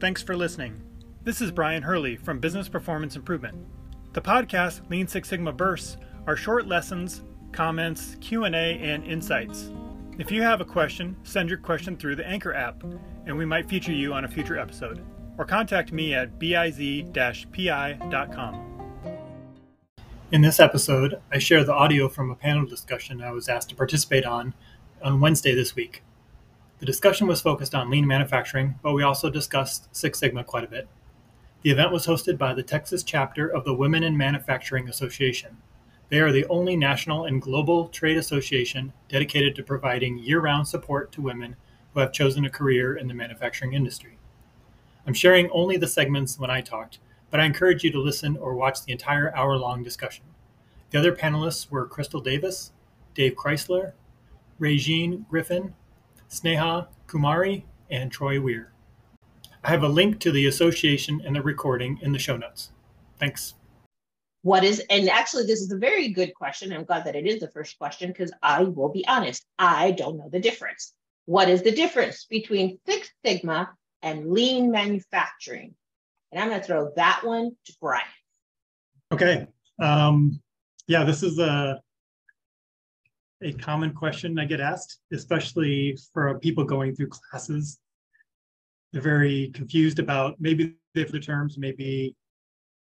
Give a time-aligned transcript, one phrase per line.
[0.00, 0.80] Thanks for listening.
[1.24, 3.56] This is Brian Hurley from Business Performance Improvement.
[4.12, 5.96] The podcast Lean Six Sigma Bursts
[6.28, 9.72] are short lessons, comments, Q&A, and insights.
[10.16, 12.84] If you have a question, send your question through the Anchor app,
[13.26, 15.04] and we might feature you on a future episode.
[15.36, 17.08] Or contact me at biz-pi.com.
[20.30, 23.74] In this episode, I share the audio from a panel discussion I was asked to
[23.74, 24.54] participate on
[25.02, 26.04] on Wednesday this week.
[26.78, 30.68] The discussion was focused on lean manufacturing, but we also discussed Six Sigma quite a
[30.68, 30.88] bit.
[31.62, 35.56] The event was hosted by the Texas chapter of the Women in Manufacturing Association.
[36.08, 41.10] They are the only national and global trade association dedicated to providing year round support
[41.12, 41.56] to women
[41.92, 44.16] who have chosen a career in the manufacturing industry.
[45.04, 48.54] I'm sharing only the segments when I talked, but I encourage you to listen or
[48.54, 50.24] watch the entire hour long discussion.
[50.90, 52.70] The other panelists were Crystal Davis,
[53.14, 53.94] Dave Chrysler,
[54.60, 55.74] Regine Griffin,
[56.30, 58.72] Sneha Kumari, and Troy Weir.
[59.64, 62.70] I have a link to the association and the recording in the show notes.
[63.18, 63.54] Thanks.
[64.42, 66.72] What is, and actually, this is a very good question.
[66.72, 70.16] I'm glad that it is the first question because I will be honest, I don't
[70.16, 70.94] know the difference.
[71.26, 73.70] What is the difference between Six Sigma
[74.02, 75.74] and lean manufacturing?
[76.30, 78.04] And I'm going to throw that one to Brian.
[79.12, 79.46] Okay.
[79.82, 80.40] Um,
[80.86, 81.80] yeah, this is a
[83.42, 87.78] a common question I get asked, especially for people going through classes.
[88.92, 92.16] They're very confused about maybe the terms, maybe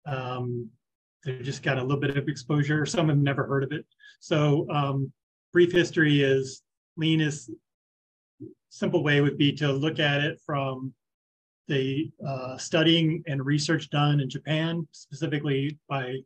[0.06, 0.70] um,
[1.24, 2.86] they just got a little bit of exposure.
[2.86, 3.84] Some have never heard of it.
[4.20, 5.12] So um,
[5.52, 6.62] brief history is
[6.96, 7.50] lean is
[8.70, 10.94] simple way would be to look at it from
[11.68, 16.16] the uh, studying and research done in Japan, specifically by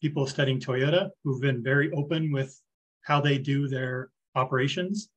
[0.00, 2.60] people studying Toyota, who've been very open with
[3.02, 5.08] how they do their operations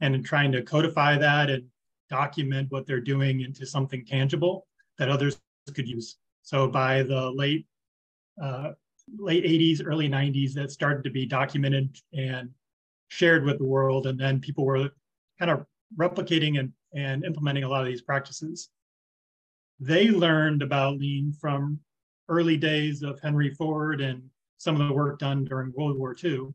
[0.00, 1.64] and in trying to codify that and
[2.10, 4.66] document what they're doing into something tangible
[4.98, 5.40] that others
[5.74, 6.18] could use.
[6.42, 7.66] So by the late
[8.42, 8.72] uh,
[9.18, 12.50] late 80s, early 90s, that started to be documented and
[13.08, 14.90] shared with the world, and then people were
[15.38, 15.66] kind of
[15.98, 18.70] replicating and, and implementing a lot of these practices.
[19.80, 21.80] They learned about lean from
[22.28, 24.22] early days of Henry Ford and
[24.56, 26.54] some of the work done during World War II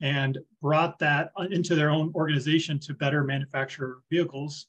[0.00, 4.66] and brought that uh, into their own organization to better manufacture vehicles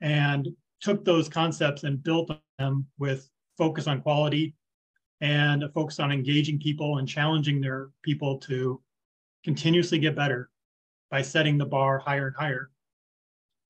[0.00, 0.48] and
[0.80, 4.54] took those concepts and built them with focus on quality
[5.22, 8.80] and a focus on engaging people and challenging their people to
[9.42, 10.50] continuously get better
[11.10, 12.70] by setting the bar higher and higher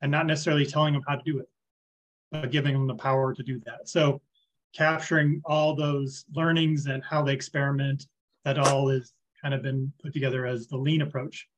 [0.03, 1.48] and not necessarily telling them how to do it
[2.31, 3.88] but giving them the power to do that.
[3.88, 4.21] So
[4.75, 8.06] capturing all those learnings and how they experiment
[8.44, 11.48] that all is kind of been put together as the lean approach,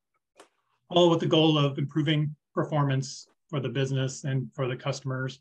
[0.90, 5.40] all with the goal of improving performance for the business and for the customers,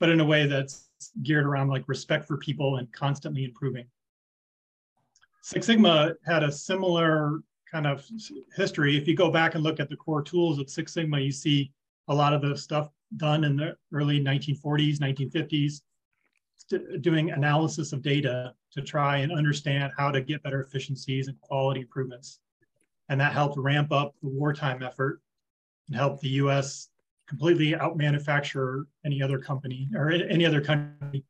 [0.00, 0.90] but in a way that's
[1.22, 3.86] geared around like respect for people and constantly improving.
[5.42, 7.40] Six Sigma had a similar
[7.70, 8.04] kind of
[8.56, 8.96] history.
[8.96, 11.72] If you go back and look at the core tools of Six Sigma, you see
[12.08, 15.82] a lot of the stuff done in the early 1940s, 1950s,
[17.00, 21.80] doing analysis of data to try and understand how to get better efficiencies and quality
[21.80, 22.40] improvements.
[23.08, 25.20] And that helped ramp up the wartime effort
[25.88, 26.88] and help the US
[27.28, 31.24] completely outmanufacture any other company or any other country.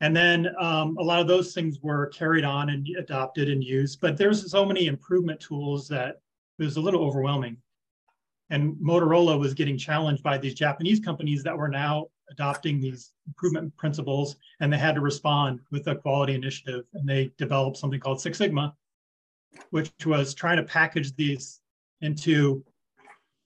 [0.00, 4.00] And then um, a lot of those things were carried on and adopted and used,
[4.00, 6.20] but there's so many improvement tools that
[6.58, 7.56] it was a little overwhelming.
[8.50, 13.76] And Motorola was getting challenged by these Japanese companies that were now adopting these improvement
[13.76, 18.20] principles and they had to respond with a quality initiative and they developed something called
[18.20, 18.74] Six Sigma,
[19.70, 21.60] which was trying to package these
[22.00, 22.64] into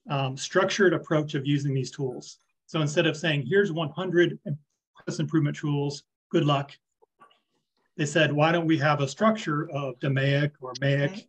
[0.09, 2.39] um, structured approach of using these tools.
[2.67, 4.39] So instead of saying, here's 100
[4.95, 6.71] process improvement tools, good luck,
[7.97, 11.27] they said, why don't we have a structure of DMAIC or MAIC okay.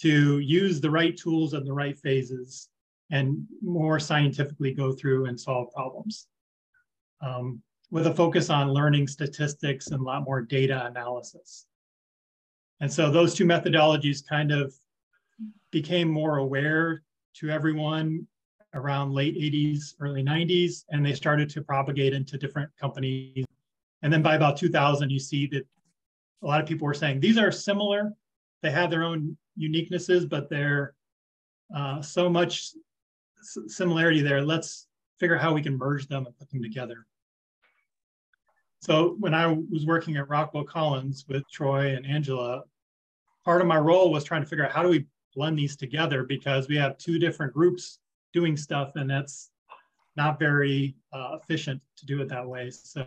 [0.00, 2.68] to use the right tools in the right phases
[3.12, 6.26] and more scientifically go through and solve problems
[7.20, 11.66] um, with a focus on learning statistics and a lot more data analysis.
[12.80, 14.74] And so those two methodologies kind of
[15.70, 17.02] became more aware
[17.34, 18.26] to everyone
[18.74, 23.44] around late 80s, early 90s, and they started to propagate into different companies.
[24.02, 25.66] And then by about 2000, you see that
[26.42, 28.10] a lot of people were saying these are similar.
[28.62, 30.94] They have their own uniquenesses, but they're
[31.76, 32.72] uh, so much
[33.42, 34.42] similarity there.
[34.42, 34.86] Let's
[35.18, 37.06] figure out how we can merge them and put them together.
[38.80, 42.62] So when I was working at Rockwell Collins with Troy and Angela,
[43.44, 46.24] part of my role was trying to figure out how do we blend these together
[46.24, 48.00] because we have two different groups
[48.32, 49.50] doing stuff and that's
[50.16, 52.70] not very uh, efficient to do it that way.
[52.70, 53.06] So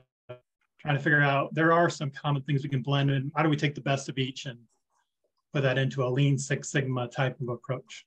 [0.80, 3.32] trying to figure out there are some common things we can blend in.
[3.36, 4.58] How do we take the best of each and
[5.54, 8.06] put that into a lean Six Sigma type of approach?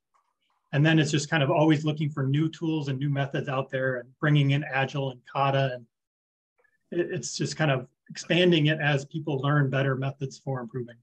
[0.72, 3.70] And then it's just kind of always looking for new tools and new methods out
[3.70, 5.80] there and bringing in Agile and Kata.
[6.90, 10.96] And it's just kind of expanding it as people learn better methods for improving.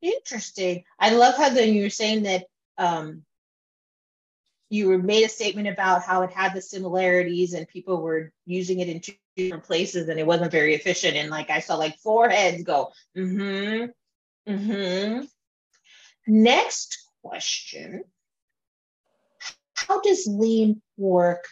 [0.00, 0.84] Interesting.
[0.98, 2.46] I love how then you were saying that
[2.78, 3.24] um,
[4.70, 8.88] you made a statement about how it had the similarities and people were using it
[8.88, 11.16] in two different places and it wasn't very efficient.
[11.16, 13.90] And like I saw like four heads go, mm-hmm,
[14.50, 15.24] mm-hmm.
[16.26, 18.04] Next question.
[19.74, 21.44] How does lean work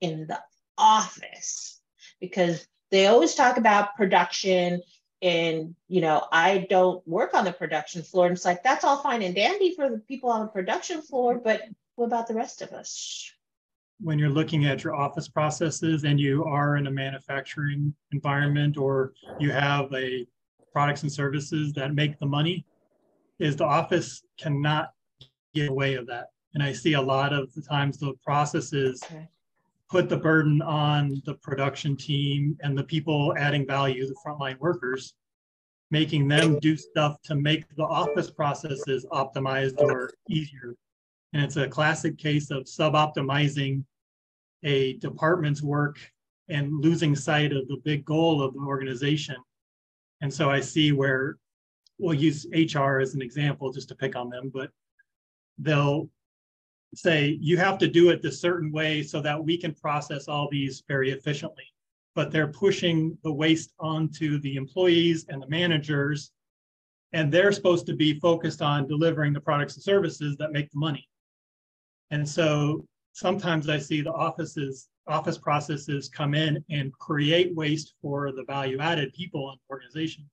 [0.00, 0.40] in the
[0.76, 1.80] office?
[2.20, 4.82] Because they always talk about production
[5.22, 8.98] and you know i don't work on the production floor and it's like that's all
[8.98, 11.62] fine and dandy for the people on the production floor but
[11.96, 13.32] what about the rest of us?
[14.00, 19.14] When you're looking at your office processes and you are in a manufacturing environment or
[19.40, 20.26] you have a
[20.72, 22.66] products and services that make the money,
[23.38, 24.90] is the office cannot
[25.56, 26.28] get away of that.
[26.54, 29.28] And I see a lot of the times the processes okay.
[29.90, 35.14] put the burden on the production team and the people adding value, the frontline workers,
[35.90, 40.74] making them do stuff to make the office processes optimized or easier
[41.36, 43.84] and it's a classic case of suboptimizing
[44.62, 45.98] a department's work
[46.48, 49.36] and losing sight of the big goal of the organization.
[50.22, 51.36] And so I see where
[51.98, 54.70] we'll use HR as an example just to pick on them, but
[55.58, 56.08] they'll
[56.94, 60.48] say you have to do it this certain way so that we can process all
[60.50, 61.64] these very efficiently.
[62.14, 66.32] But they're pushing the waste onto the employees and the managers,
[67.12, 70.78] and they're supposed to be focused on delivering the products and services that make the
[70.78, 71.06] money.
[72.10, 78.32] And so sometimes I see the offices, office processes come in and create waste for
[78.32, 80.28] the value added people in the organization.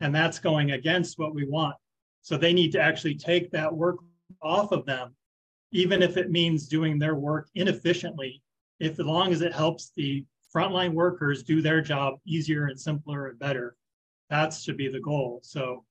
[0.00, 1.76] And that's going against what we want.
[2.22, 3.98] So they need to actually take that work
[4.42, 5.14] off of them,
[5.72, 8.42] even if it means doing their work inefficiently,
[8.80, 10.24] if as long as it helps the
[10.54, 13.76] frontline workers do their job easier and simpler and better.
[14.30, 15.40] That should be the goal.
[15.42, 15.84] So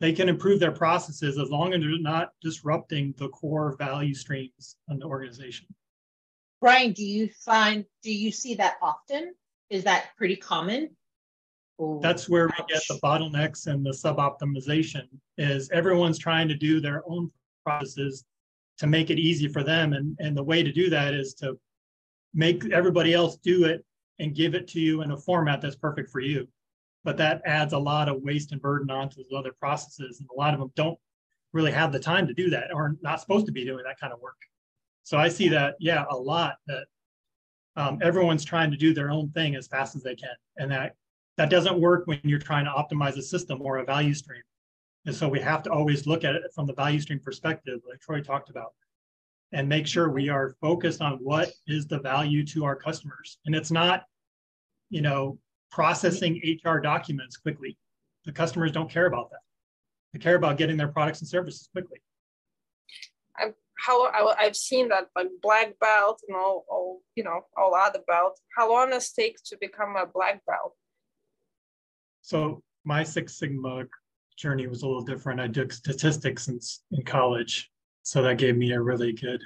[0.00, 4.76] they can improve their processes as long as they're not disrupting the core value streams
[4.88, 5.66] in the organization.
[6.60, 9.34] Brian, do you find do you see that often?
[9.68, 10.90] Is that pretty common?
[11.80, 12.66] Ooh, That's where ouch.
[12.68, 17.30] we get the bottlenecks and the suboptimization is everyone's trying to do their own
[17.64, 18.24] processes
[18.78, 19.92] to make it easy for them.
[19.92, 21.58] And, and the way to do that is to
[22.34, 23.84] make everybody else do it
[24.18, 26.46] and give it to you in a format that's perfect for you
[27.04, 30.20] but that adds a lot of waste and burden onto those other processes.
[30.20, 30.98] And a lot of them don't
[31.52, 34.12] really have the time to do that or not supposed to be doing that kind
[34.12, 34.36] of work.
[35.02, 36.86] So I see that, yeah, a lot that
[37.76, 40.34] um, everyone's trying to do their own thing as fast as they can.
[40.56, 40.94] And that
[41.38, 44.42] that doesn't work when you're trying to optimize a system or a value stream.
[45.04, 48.00] And so we have to always look at it from the value stream perspective, like
[48.00, 48.72] Troy talked about,
[49.52, 53.38] and make sure we are focused on what is the value to our customers.
[53.44, 54.04] And it's not,
[54.90, 55.38] you know,
[55.70, 57.76] processing HR documents quickly.
[58.24, 59.40] The customers don't care about that.
[60.12, 61.98] They care about getting their products and services quickly.
[63.36, 67.74] I've, how I, have seen that like black belt and all, all you know all
[67.74, 68.40] other belts.
[68.56, 70.74] How long does it take to become a black belt?
[72.20, 73.84] So my Six Sigma
[74.42, 75.40] journey was a little different.
[75.40, 76.58] I took statistics in,
[76.90, 77.70] in college,
[78.02, 79.40] so that gave me a really good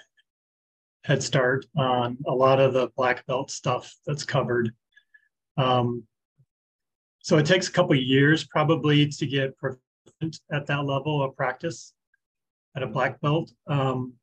[1.05, 4.73] head start on a lot of the black belt stuff that's covered.
[5.59, 6.05] Um,
[7.19, 11.93] so it takes a couple years probably to get proficient at that level of practice
[12.75, 13.53] at a black belt.
[13.67, 14.15] Um,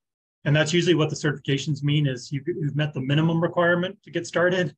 [0.44, 4.12] and that's usually what the certifications mean is you, have met the minimum requirement to
[4.12, 4.76] get started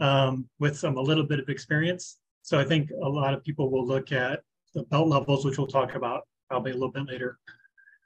[0.00, 2.18] um, with some a little bit of experience.
[2.42, 4.40] So I think a lot of people will look at
[4.76, 7.38] the belt levels, which we'll talk about probably a little bit later.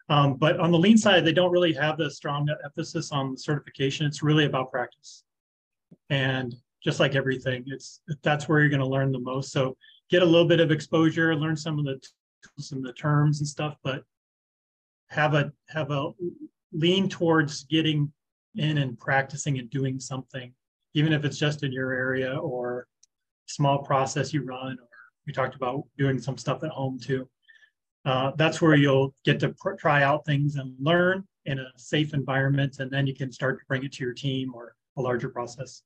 [0.09, 4.07] Um, but on the lean side, they don't really have the strong emphasis on certification.
[4.07, 5.25] It's really about practice.
[6.09, 7.65] And just like everything.
[7.67, 9.53] It's that's where you're going to learn the most.
[9.53, 9.77] So
[10.11, 12.01] get a little bit of exposure, learn some of the
[12.43, 14.03] tools and the terms and stuff, but
[15.09, 16.11] have a have a
[16.73, 18.11] lean towards getting
[18.57, 20.53] in and practicing and doing something,
[20.95, 22.87] even if it's just in your area or
[23.47, 24.79] small process you run,
[25.27, 27.29] we talked about doing some stuff at home too.
[28.05, 32.15] Uh, that's where you'll get to pr- try out things and learn in a safe
[32.15, 35.29] environment, and then you can start to bring it to your team or a larger
[35.29, 35.83] process.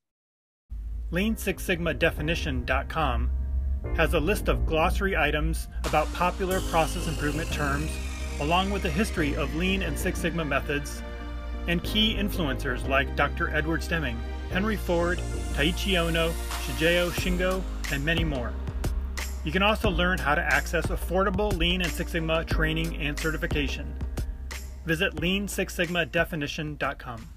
[1.11, 3.31] Lean Six Sigma Definition.com
[3.97, 7.91] has a list of glossary items about popular process improvement terms,
[8.41, 11.03] along with a history of Lean and Six Sigma methods,
[11.69, 13.51] and key influencers like Dr.
[13.51, 14.19] Edwards Deming,
[14.51, 15.19] Henry Ford,
[15.55, 16.31] Taiichi Ohno,
[16.65, 17.63] Shigeo Shingo,
[17.93, 18.53] and many more.
[19.45, 23.95] You can also learn how to access affordable Lean and Six Sigma training and certification.
[24.87, 27.34] Visit lean6sigmadefinition.com.